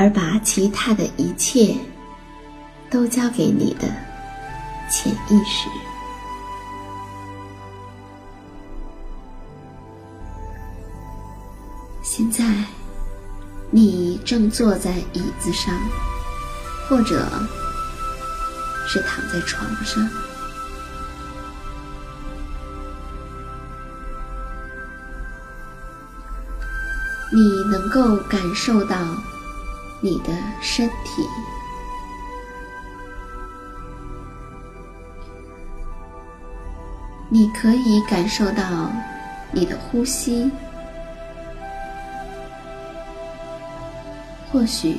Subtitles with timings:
[0.00, 1.76] 而把其他的一切
[2.88, 3.86] 都交给你的
[4.90, 5.68] 潜意识。
[12.02, 12.64] 现在，
[13.70, 15.78] 你正坐在椅子上，
[16.88, 17.28] 或者
[18.88, 20.08] 是躺在床上，
[27.30, 28.96] 你能够感受到。
[30.02, 31.26] 你的身体，
[37.28, 38.90] 你可以感受到
[39.52, 40.50] 你的呼吸。
[44.50, 44.96] 或许，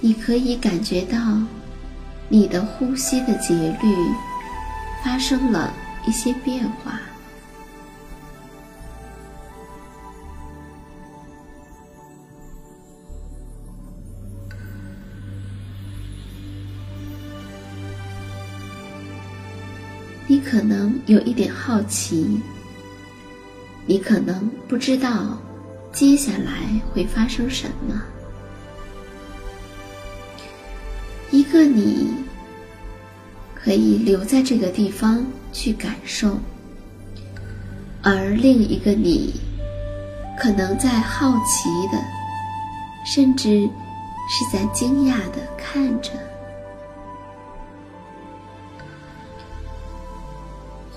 [0.00, 1.16] 你可以感觉到
[2.28, 3.94] 你的呼吸的节律
[5.04, 5.72] 发生了
[6.06, 6.98] 一些变化。
[20.50, 22.40] 可能有一点好奇，
[23.86, 25.38] 你可能不知道
[25.92, 28.02] 接下来会发生什么。
[31.30, 32.08] 一个你
[33.54, 36.36] 可以留在这个地方去感受，
[38.02, 39.32] 而另一个你
[40.36, 42.02] 可能在好奇的，
[43.06, 43.68] 甚至
[44.28, 46.10] 是在惊讶的看着。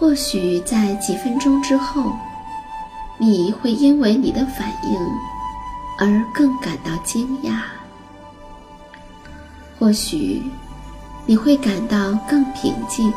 [0.04, 2.12] 或许在几分钟之后，
[3.18, 5.00] 你会因为你的反应
[5.98, 7.62] 而更感到惊讶；
[9.80, 10.44] 或许
[11.26, 13.14] 你会感到更平静。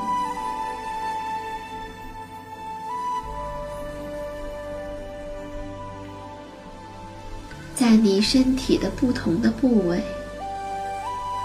[7.75, 9.97] 在你身体的不同的部位，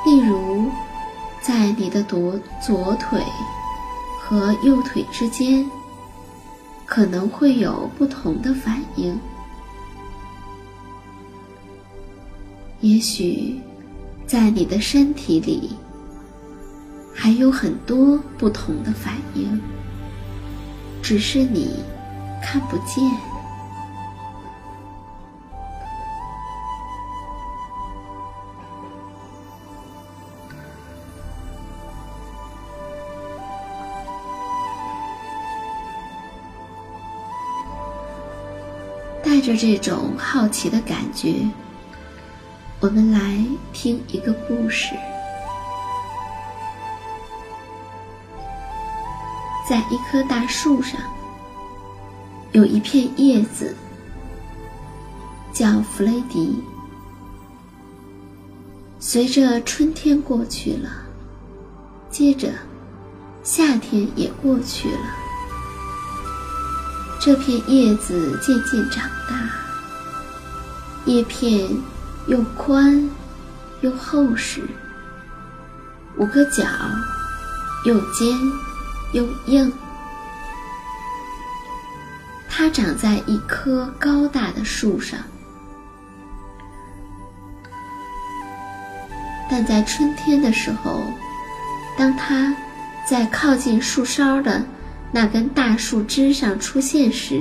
[0.06, 0.70] 例如
[1.42, 3.20] 在你的左左腿。
[4.32, 5.70] 和右腿之间
[6.86, 9.20] 可能会有不同的反应，
[12.80, 13.60] 也许
[14.26, 15.72] 在你的身体里
[17.14, 19.60] 还有很多不同的反应，
[21.02, 21.84] 只是你
[22.42, 23.04] 看不见。
[39.52, 41.36] 着这种好奇的感觉，
[42.80, 43.44] 我们来
[43.74, 44.96] 听一个故事。
[49.70, 51.00] 在一棵大树上，
[52.52, 53.76] 有一片叶子，
[55.54, 56.62] 叫弗雷迪。
[59.00, 60.90] 随着春天过去了，
[62.10, 62.50] 接着
[63.44, 65.21] 夏天也过去了。
[67.24, 69.36] 这片叶子渐渐长大，
[71.06, 71.70] 叶片
[72.26, 73.08] 又宽
[73.82, 74.64] 又厚实，
[76.18, 76.64] 五个角
[77.86, 78.36] 又尖
[79.14, 79.72] 又硬。
[82.50, 85.20] 它长在一棵高大的树上，
[89.48, 91.04] 但在春天的时候，
[91.96, 92.52] 当它
[93.08, 94.66] 在靠近树梢的。
[95.12, 97.40] 那根大树枝上出现时，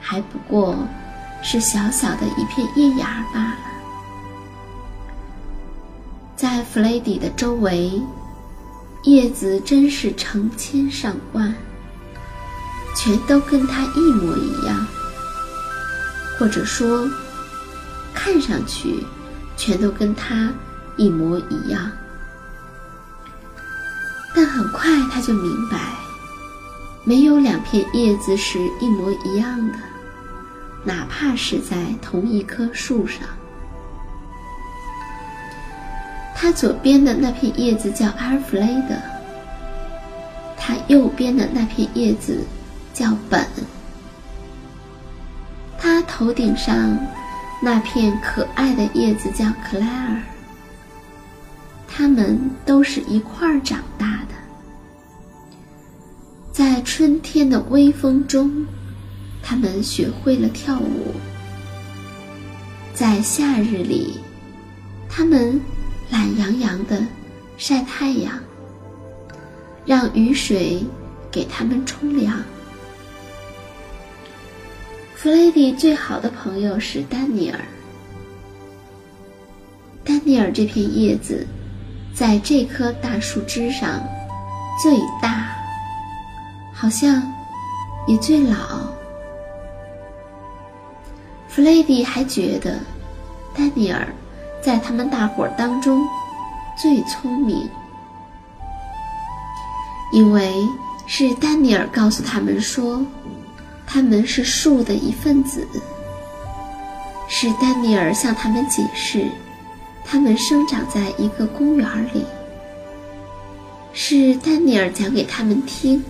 [0.00, 0.86] 还不过
[1.42, 3.56] 是小小的一片叶芽罢了。
[6.36, 7.98] 在弗雷迪的周围，
[9.04, 11.54] 叶子真是成千上万，
[12.94, 14.86] 全都跟他一模一样，
[16.38, 17.08] 或者说，
[18.12, 19.02] 看上去
[19.56, 20.52] 全都跟他
[20.98, 21.90] 一模一样。
[24.34, 25.95] 但很快他就明白。
[27.08, 29.78] 没有两片叶子是一模一样的，
[30.82, 33.20] 哪怕是在同一棵树上。
[36.34, 38.96] 它左边的那片叶子叫阿尔弗雷德，
[40.56, 42.44] 它右边的那片叶子
[42.92, 43.46] 叫本，
[45.78, 46.98] 它头顶上
[47.62, 50.20] 那片可爱的叶子叫克莱尔。
[51.86, 54.15] 它们都是一块儿长大。
[56.96, 58.64] 春天的微风中，
[59.42, 61.12] 他们学会了跳舞；
[62.94, 64.18] 在夏日里，
[65.06, 65.60] 他们
[66.08, 67.06] 懒洋洋地
[67.58, 68.32] 晒太阳，
[69.84, 70.82] 让雨水
[71.30, 72.42] 给他们冲凉。
[75.16, 77.60] 弗雷迪最好的朋友是丹尼尔。
[80.02, 81.46] 丹尼尔这片叶子，
[82.14, 84.02] 在这棵大树枝上
[84.82, 85.54] 最大。
[86.78, 87.22] 好像
[88.06, 88.56] 也最老。
[91.48, 92.78] 弗雷迪还觉得，
[93.56, 94.06] 丹尼尔
[94.62, 96.06] 在他们大伙儿当中
[96.76, 97.66] 最聪明，
[100.12, 100.52] 因为
[101.06, 103.02] 是丹尼尔告诉他们说，
[103.86, 105.66] 他们是树的一份子。
[107.26, 109.26] 是丹尼尔向他们解释，
[110.04, 112.22] 他们生长在一个公园里。
[113.94, 116.04] 是丹尼尔讲给他们听。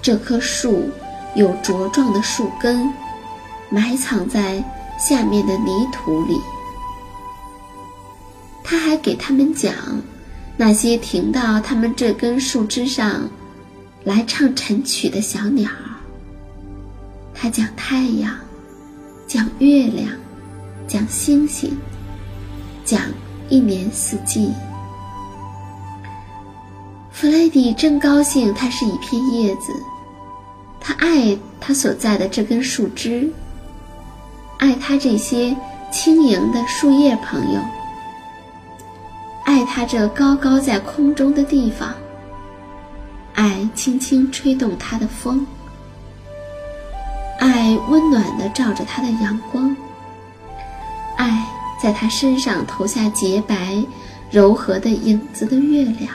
[0.00, 0.88] 这棵树
[1.34, 2.92] 有茁壮的树根，
[3.68, 4.62] 埋藏在
[4.98, 6.38] 下面的泥土里。
[8.64, 9.72] 他还给他们讲
[10.56, 13.28] 那些停到他们这根树枝上
[14.04, 15.70] 来唱晨曲的小鸟。
[17.34, 18.34] 他讲太阳，
[19.26, 20.08] 讲月亮，
[20.86, 21.76] 讲星星，
[22.84, 23.00] 讲
[23.48, 24.50] 一年四季。
[27.20, 29.74] 弗雷迪真高兴，它是一片叶子。
[30.78, 33.28] 他爱他所在的这根树枝，
[34.58, 35.56] 爱他这些
[35.90, 37.60] 轻盈的树叶朋友，
[39.44, 41.92] 爱他这高高在空中的地方，
[43.34, 45.44] 爱轻轻吹动它的风，
[47.40, 49.76] 爱温暖的照着它的阳光，
[51.16, 51.44] 爱
[51.82, 53.84] 在他身上投下洁白、
[54.30, 56.12] 柔和的影子的月亮。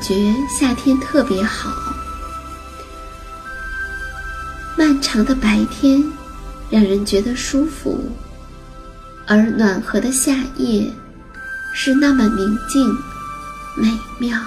[0.00, 1.70] 觉夏天特别好，
[4.76, 6.02] 漫长的白天
[6.70, 8.00] 让人觉得舒服，
[9.26, 10.90] 而暖和的夏夜
[11.74, 12.88] 是那么宁静
[13.76, 13.88] 美
[14.18, 14.38] 妙。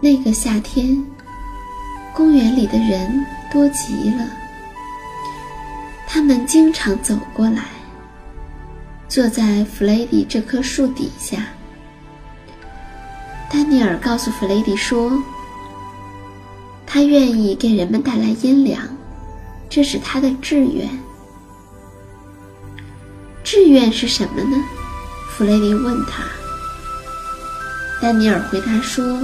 [0.00, 1.00] 那个夏天，
[2.12, 4.26] 公园里的人多极了，
[6.08, 7.81] 他们经常走过来。
[9.12, 11.48] 坐在弗雷迪这棵树底下，
[13.50, 15.22] 丹尼尔告诉弗雷迪说
[16.88, 18.80] ：“他愿意给人们带来阴凉，
[19.68, 20.88] 这是他的志愿。
[23.44, 24.56] 志愿是什么呢？”
[25.36, 26.24] 弗雷迪问他。
[28.00, 29.20] 丹尼尔回答说：“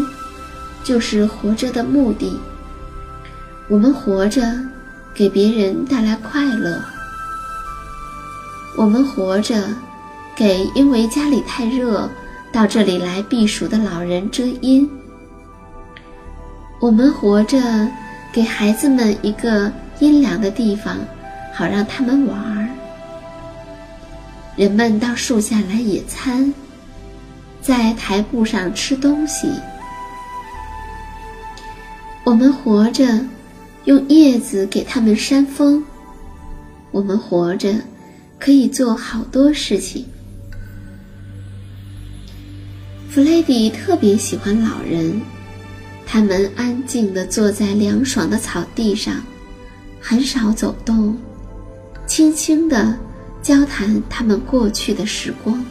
[0.85, 2.39] 就是活着的目的。
[3.71, 4.43] 我们活着，
[5.15, 6.79] 给别人带来快乐。
[8.79, 9.75] 我们活着，
[10.37, 12.09] 给因为家里太热
[12.53, 14.89] 到这里来避暑的老人遮阴。
[16.79, 17.61] 我们活着，
[18.33, 20.97] 给孩子们一个阴凉的地方，
[21.53, 22.69] 好让他们玩儿。
[24.55, 26.55] 人们到树下来野餐，
[27.61, 29.51] 在台布上吃东西。
[32.23, 33.05] 我们活着，
[33.87, 35.85] 用叶子给他们扇风。
[36.93, 37.75] 我们活着，
[38.39, 40.07] 可以做好多事情。
[43.11, 45.21] 弗雷迪特别喜欢老人，
[46.07, 49.23] 他们安静地坐在凉爽的草地上，
[50.01, 51.17] 很少走动，
[52.07, 52.97] 轻轻地
[53.43, 55.65] 交谈他们过去的时光。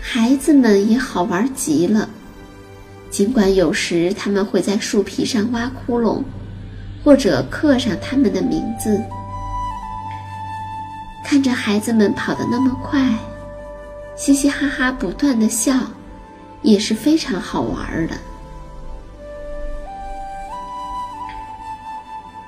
[0.00, 2.08] 孩子们也好玩极了。
[3.10, 6.22] 尽管有时他们会在树皮上挖窟窿，
[7.02, 9.00] 或者刻上他们的名字，
[11.24, 13.08] 看着孩子们跑得那么快，
[14.14, 15.74] 嘻嘻哈哈不断的笑，
[16.62, 18.14] 也是非常好玩的。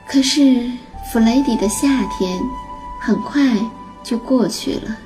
[0.07, 0.71] 可是
[1.11, 2.39] 弗雷迪的夏天
[3.01, 3.57] 很快
[4.05, 4.97] 就过去了，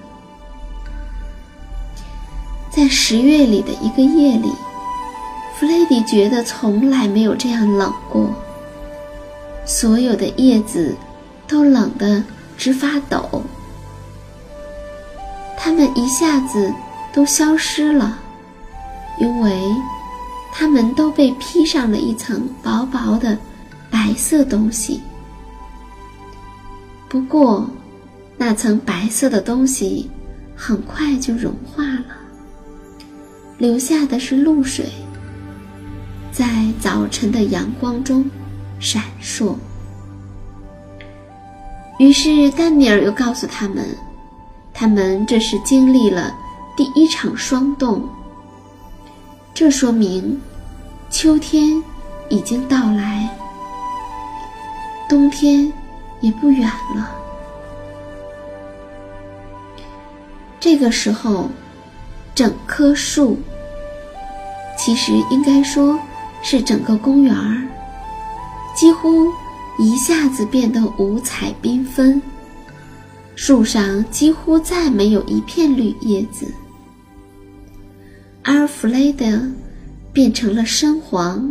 [2.71, 4.53] 在十月里的一个夜里。
[5.55, 8.35] 弗雷迪觉得从来没有这样冷过。
[9.67, 10.97] 所有的叶子
[11.47, 12.25] 都冷得
[12.57, 13.43] 直发抖，
[15.63, 16.73] 它们一下子
[17.13, 18.19] 都消失了，
[19.19, 19.63] 因为
[20.53, 23.37] 它们都被披上了一层薄薄的
[23.91, 25.03] 白色东西。
[27.11, 27.69] 不过，
[28.39, 30.11] 那层白色的东西
[30.57, 32.17] 很快就融化了，
[33.59, 34.87] 留下的是露水。
[36.33, 36.49] 在
[36.81, 38.25] 早晨的阳光中
[38.79, 39.55] 闪烁。
[41.99, 43.85] 于是丹尼尔又告诉他们，
[44.81, 46.35] 他们这是经历了
[46.75, 48.03] 第一场霜冻。
[49.53, 50.41] 这说明
[51.11, 51.83] 秋天
[52.31, 53.29] 已经到来，
[55.07, 55.71] 冬天
[56.23, 57.11] 也不远了。
[60.59, 61.51] 这个时候，
[62.35, 63.39] 整棵树，
[64.79, 66.01] 其实应该说。
[66.43, 67.69] 是整个公园儿，
[68.75, 69.27] 几乎
[69.79, 72.23] 一下子变得五彩缤纷。
[73.43, 76.47] 树上几乎再没有一片绿叶子。
[78.43, 79.25] 阿尔弗雷德
[80.13, 81.51] 变成了深黄，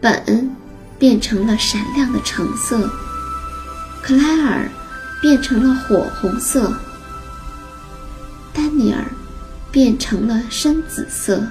[0.00, 0.50] 本
[0.98, 2.90] 变成了闪亮的橙色，
[4.02, 4.68] 克莱尔
[5.22, 6.76] 变成了火红色，
[8.52, 9.04] 丹尼尔
[9.70, 11.46] 变成了深紫色。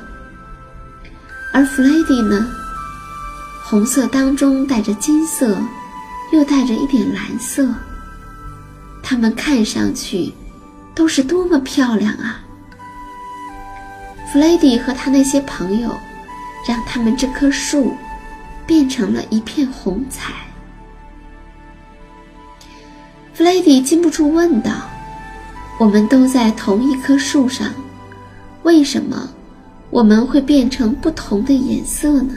[1.53, 2.45] 而弗雷迪呢？
[3.63, 5.57] 红色当中带着金色，
[6.33, 7.65] 又带着一点蓝色。
[9.07, 10.33] 它们看上去
[10.95, 12.41] 都是多么漂亮啊！
[14.33, 15.95] 弗雷迪和他那些朋友，
[16.67, 17.93] 让他们这棵树
[18.65, 20.33] 变成了一片红彩。
[23.35, 24.71] 弗雷迪禁不住问道
[25.79, 27.71] ：“我们都在同一棵树上，
[28.63, 29.29] 为什么？”
[29.91, 32.33] 我们会变成不同的颜色呢。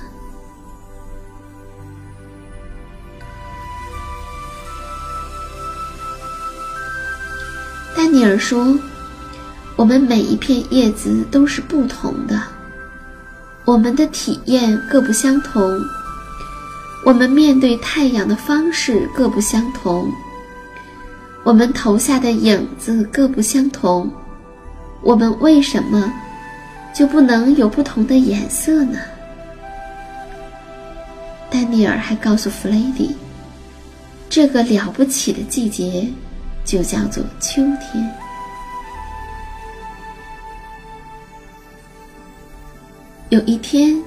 [8.19, 8.77] 尼尔说
[9.77, 12.43] ：“我们每一片叶子都是不同的，
[13.65, 15.63] 我们的体验各不相同，
[17.07, 20.11] 我们面对太阳的方式各不相同，
[21.45, 24.11] 我们投下的影子各不相同，
[25.01, 26.13] 我们为什么？”
[26.93, 28.99] 就不能有不同的颜色呢？
[31.49, 33.15] 丹尼尔还告诉弗雷迪，
[34.29, 36.09] 这个了不起的季节
[36.69, 38.15] 就叫做秋天。
[43.31, 43.99] 有一天，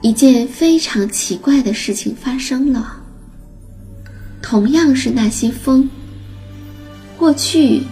[0.00, 3.02] 一件非常奇怪的事情发生了。
[4.40, 5.90] 同样是那些风，
[7.18, 7.82] 过去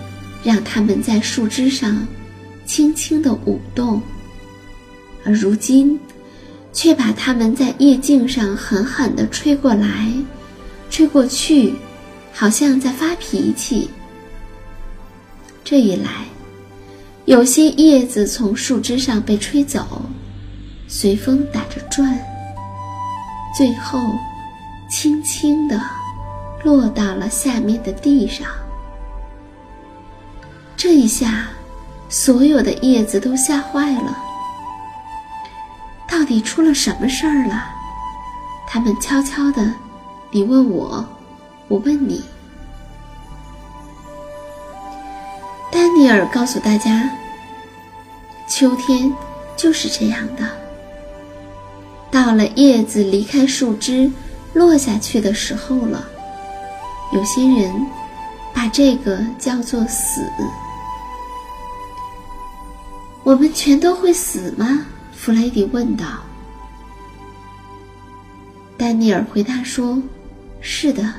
[0.45, 2.07] 让他们在树枝上。
[2.65, 4.01] 轻轻的舞动，
[5.25, 5.99] 而如今，
[6.73, 10.13] 却把它们在叶茎上狠狠地吹过来，
[10.89, 11.75] 吹过去，
[12.33, 13.91] 好像在发脾气。
[15.65, 16.25] 这一来，
[17.25, 20.03] 有些叶子从树枝上被吹走，
[20.89, 22.19] 随风打着转，
[23.57, 24.01] 最后，
[24.91, 25.81] 轻轻地
[26.65, 28.47] 落到了下面的地上。
[30.77, 31.49] 这一下。
[32.13, 34.19] 所有的叶子都吓坏了。
[36.09, 37.69] 到底出了什么事儿了？
[38.67, 39.73] 他们悄悄地
[40.33, 41.07] 你问我，
[41.71, 42.21] 我问你。
[45.71, 47.09] 丹尼尔告诉大家，
[48.49, 49.11] 秋天
[49.57, 50.45] 就是这样的。
[52.11, 54.11] 到了叶子离开树枝
[54.53, 56.05] 落下去的时候了，
[57.13, 57.73] 有些人
[58.53, 60.23] 把这个叫做死。
[63.23, 64.87] 我们全都会死吗？
[65.13, 66.05] 弗雷迪问道。
[68.77, 70.03] 丹尼尔回答说
[70.61, 71.15] ：“是的，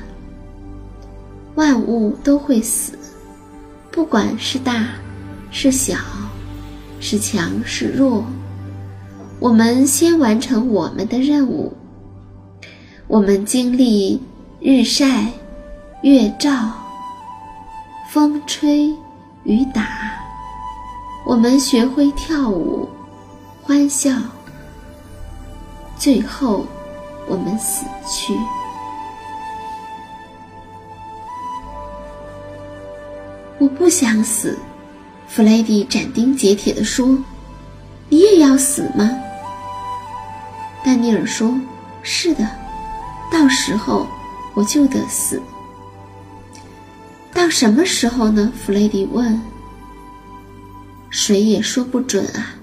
[1.54, 2.98] 万物都会死，
[3.90, 4.86] 不管是大
[5.50, 5.96] 是小，
[7.00, 8.24] 是强是弱。
[9.38, 11.72] 我们先完成我们的任务。
[13.06, 14.20] 我们经历
[14.60, 15.26] 日晒、
[16.02, 16.72] 月照、
[18.10, 18.94] 风吹
[19.44, 19.88] 雨打。
[21.26, 22.88] 我们学会跳舞、
[23.62, 24.12] 欢笑，
[25.98, 26.64] 最后。”
[27.28, 28.36] 我们死去。
[33.62, 34.58] 我不想死，
[35.28, 37.16] 弗雷迪斩钉截铁地说
[38.10, 39.08] ：“你也要死吗？”
[40.84, 41.56] 丹尼尔说
[42.02, 42.44] ：“是的，
[43.30, 44.04] 到时候
[44.52, 45.40] 我就得死。”
[47.32, 48.52] 到什么时候呢？
[48.52, 49.40] 弗雷迪问。
[51.08, 52.56] “谁也说不准啊。”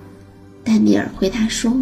[0.66, 1.74] 丹尼尔回答说。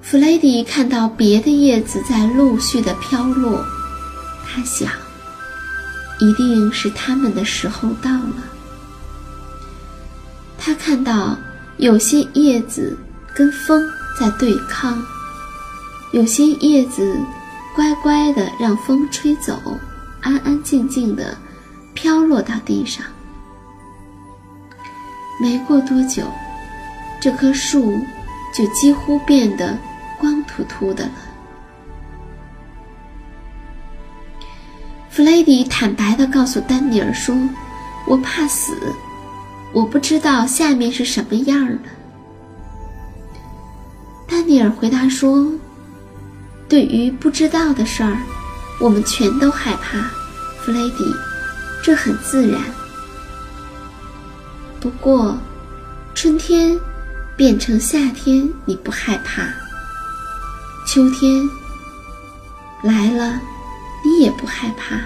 [0.00, 3.62] 弗雷迪看到别的叶子在陆续的飘落，
[4.46, 4.90] 他想，
[6.18, 8.36] 一定是他们的时候到了。
[10.58, 11.36] 他看到
[11.78, 12.96] 有些叶子
[13.34, 13.82] 跟风
[14.18, 15.02] 在对抗，
[16.12, 17.16] 有些叶子
[17.74, 19.78] 乖乖的让风吹走，
[20.20, 21.36] 安安静静的
[21.94, 23.04] 飘落到地上。
[25.40, 26.24] 没过多久，
[27.20, 27.98] 这棵树
[28.56, 29.76] 就几乎变得。
[30.20, 31.10] 光秃秃的了。
[35.22, 37.32] 弗雷迪坦白的告诉丹尼尔说
[38.08, 38.76] ：“我怕死，
[39.72, 41.78] 我不知道下面是什么样的。”
[44.26, 45.46] 丹尼尔回答说
[46.68, 48.16] ：“对于不知道的事儿，
[48.80, 50.00] 我们全都害怕。
[50.64, 51.04] 弗雷迪，
[51.84, 52.60] 这很自然。
[54.80, 55.38] 不过，
[56.16, 56.76] 春天
[57.36, 59.44] 变成夏天，你不害怕。”
[60.84, 61.48] 秋天
[62.82, 63.40] 来了，
[64.04, 64.96] 你也不害怕。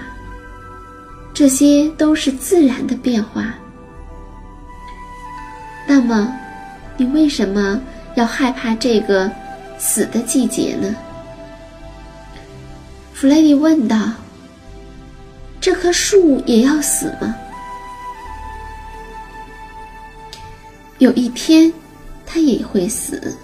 [1.37, 3.53] 这些都是自然的变化。
[5.87, 6.33] 那么，
[6.97, 7.79] 你为什么
[8.15, 9.31] 要害怕这个
[9.77, 10.95] 死的季节呢？
[13.13, 14.13] 弗雷迪问道。
[15.61, 17.35] 这棵树也要死吗？
[20.97, 21.71] 有一天，
[22.25, 23.37] 它也会死。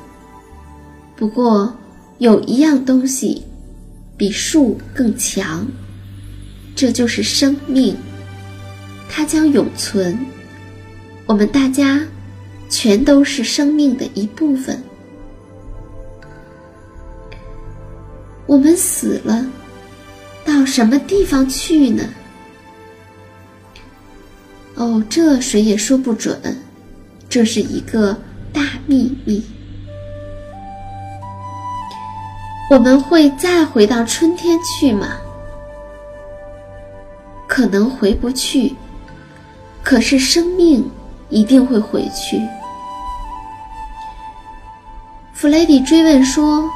[1.15, 1.71] 不过。
[2.19, 3.43] 有一样东西
[4.15, 5.67] 比树更强，
[6.75, 7.95] 这就是生命，
[9.09, 10.17] 它将永存。
[11.25, 12.01] 我们大家
[12.69, 14.81] 全都是生命的一部分。
[18.45, 19.45] 我们死了，
[20.43, 22.03] 到什么地方去呢？
[24.75, 26.37] 哦，这谁也说不准，
[27.29, 28.17] 这是一个
[28.51, 29.43] 大秘密。
[32.69, 35.17] 我们会再回到春天去吗？
[37.53, 38.75] 可能回不去，
[39.83, 40.89] 可是生命
[41.29, 42.41] 一定会回去。
[45.33, 46.67] 弗雷迪追问说：“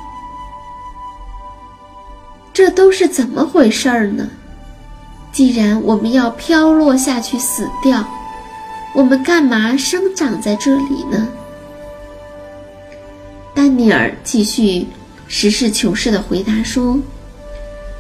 [2.54, 4.30] 这都是怎么回事儿呢？
[5.32, 8.08] 既然我们要飘落下去死掉，
[8.94, 11.28] 我们干嘛生长在这里呢？”
[13.56, 14.86] 丹尼尔继续。
[15.28, 17.00] 实事求是的回答说：“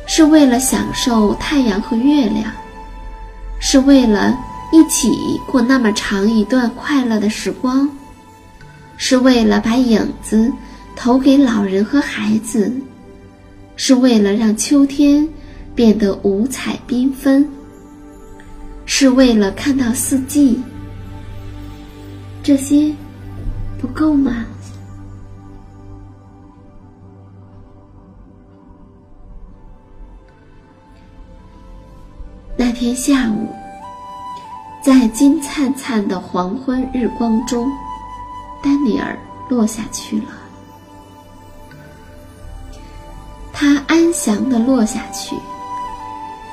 [0.08, 2.50] 是为了享受太阳和月亮，
[3.60, 4.38] 是为了
[4.72, 5.10] 一起
[5.48, 7.89] 过那么长一段快乐的时光，
[8.98, 10.52] 是为了把影子
[10.96, 12.72] 投给老人和孩子，
[13.76, 15.28] 是为了让秋天
[15.76, 17.48] 变得五彩缤纷，
[18.86, 20.60] 是为了看到四季。
[22.43, 22.91] 这些
[23.80, 24.46] 不够吗？”
[32.80, 33.52] 天下午，
[34.84, 37.68] 在金灿灿的黄昏日光中，
[38.62, 39.18] 丹尼尔
[39.50, 40.26] 落下去了。
[43.52, 45.36] 他安详地落下去。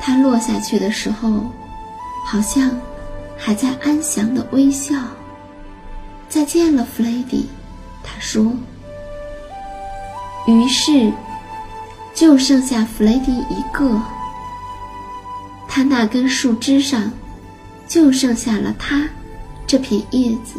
[0.00, 1.28] 他落下去的时候，
[2.24, 2.70] 好像
[3.36, 4.96] 还在安详地微笑。
[6.30, 7.50] 再见了，弗雷迪，
[8.02, 8.50] 他说。
[10.46, 11.12] 于是，
[12.14, 14.00] 就剩下弗雷迪一个。
[15.68, 17.10] 他那根树枝上，
[17.88, 19.08] 就剩下了他
[19.66, 20.54] 这片叶子。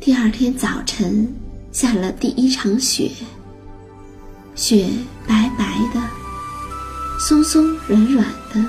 [0.00, 1.32] 第二天早晨，
[1.70, 3.10] 下了第一场雪。
[4.54, 4.88] 雪
[5.26, 6.00] 白白的，
[7.20, 8.64] 松松软软的，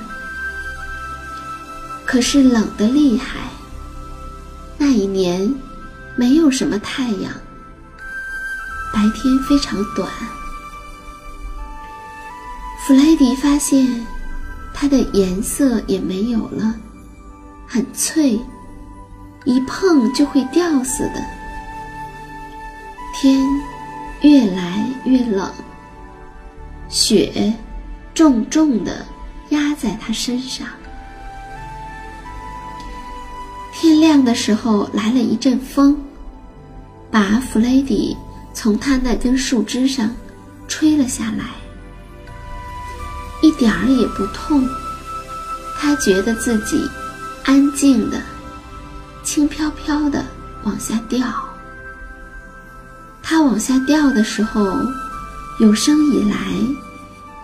[2.05, 3.39] 可是冷得厉害。
[4.77, 5.53] 那一年，
[6.15, 7.33] 没有什么太阳，
[8.93, 10.09] 白天非常短。
[12.86, 14.06] 弗雷迪发现，
[14.74, 16.76] 它的颜色也没有了，
[17.65, 18.38] 很脆，
[19.46, 21.24] 一碰就会掉似的。
[23.15, 23.41] 天
[24.22, 25.50] 越来越冷。
[26.89, 27.54] 雪
[28.13, 29.06] 重重的
[29.50, 30.67] 压在他身上。
[33.72, 35.98] 天亮的时候，来了一阵风，
[37.10, 38.17] 把弗雷迪
[38.54, 40.13] 从他那根树枝上
[40.67, 41.46] 吹了下来，
[43.43, 44.67] 一点儿也不痛。
[45.77, 46.89] 他觉得自己
[47.43, 48.19] 安静的、
[49.23, 50.25] 轻飘飘的
[50.63, 51.27] 往下掉。
[53.21, 54.75] 他往下掉的时候。
[55.60, 56.36] 有生以来，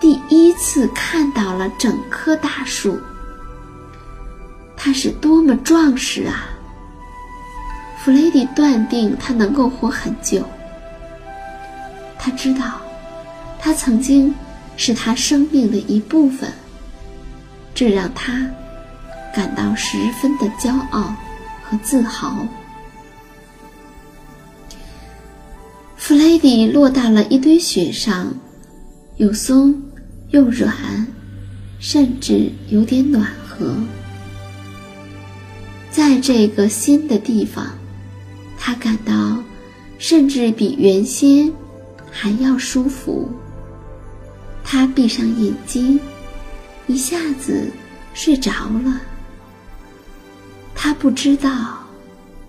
[0.00, 2.98] 第一次看到了整棵大树。
[4.76, 6.50] 它是多么壮实啊！
[8.02, 10.44] 弗雷迪断定他能够活很久。
[12.18, 12.82] 他知道，
[13.60, 14.34] 他曾经
[14.82, 16.50] 是他生命的一部分，
[17.74, 18.50] 这让他
[19.34, 21.14] 感到十分的骄傲
[21.62, 22.48] 和自豪。
[25.98, 28.34] 弗雷迪落到了一堆雪上，
[29.18, 29.82] 又松
[30.30, 30.74] 又软，
[31.78, 33.76] 甚至有点暖和。
[35.90, 37.66] 在这个新的地方，
[38.56, 39.36] 他感到
[39.98, 41.52] 甚至比原先
[42.10, 43.30] 还要舒服。
[44.72, 45.98] 他闭上眼睛，
[46.86, 47.68] 一下子
[48.14, 49.00] 睡着了。
[50.76, 51.50] 他不知道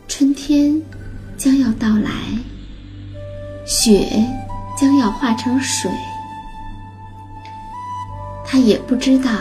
[0.07, 0.79] 春天
[1.35, 2.11] 将要到来。
[3.65, 4.23] 雪
[4.77, 5.89] 将要化成水，
[8.45, 9.31] 他也不知道，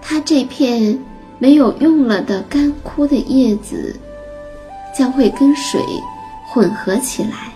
[0.00, 0.96] 他这片
[1.40, 3.98] 没有用了的干枯的叶子，
[4.96, 5.80] 将会跟水
[6.46, 7.52] 混合起来，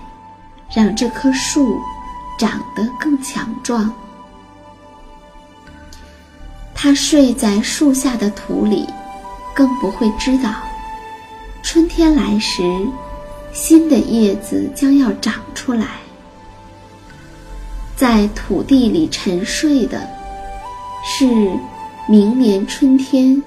[0.75, 1.79] 让这棵树
[2.41, 3.93] 长得更强壮。
[6.75, 8.87] 他睡在树下的土里，
[9.55, 10.55] 更不会知道，
[11.63, 12.63] 春天来时。
[13.53, 15.99] 新的叶子将要长出来，
[17.97, 20.09] 在土地里沉睡的，
[21.05, 21.27] 是
[22.09, 23.43] 明年春天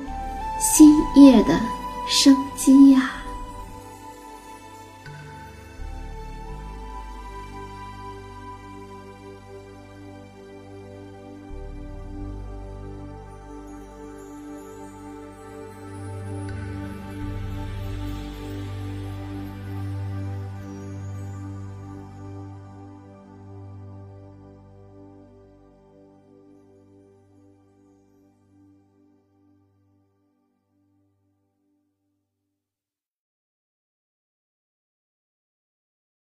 [0.59, 1.57] 新叶的
[2.05, 3.22] 生机呀。